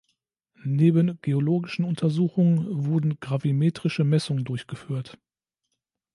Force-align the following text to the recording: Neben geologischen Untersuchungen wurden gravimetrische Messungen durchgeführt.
Neben 0.63 1.19
geologischen 1.21 1.85
Untersuchungen 1.85 2.65
wurden 2.87 3.19
gravimetrische 3.19 4.03
Messungen 4.03 4.45
durchgeführt. 4.45 5.19